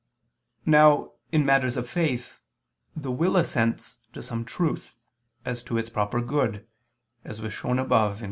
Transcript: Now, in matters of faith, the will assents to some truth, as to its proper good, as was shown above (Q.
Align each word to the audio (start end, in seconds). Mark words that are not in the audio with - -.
Now, 0.65 1.11
in 1.31 1.45
matters 1.45 1.77
of 1.77 1.87
faith, 1.87 2.39
the 2.95 3.11
will 3.11 3.37
assents 3.37 3.99
to 4.13 4.23
some 4.23 4.45
truth, 4.45 4.95
as 5.45 5.61
to 5.65 5.77
its 5.77 5.91
proper 5.91 6.21
good, 6.21 6.65
as 7.23 7.39
was 7.39 7.53
shown 7.53 7.77
above 7.77 8.17
(Q. 8.17 8.19